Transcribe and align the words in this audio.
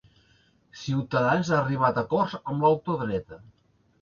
Ciutadans 0.83 1.51
ha 1.53 1.59
arribat 1.65 2.01
a 2.01 2.05
acords 2.07 2.35
amb 2.41 2.67
la 2.67 2.73
ultradreta 2.79 3.41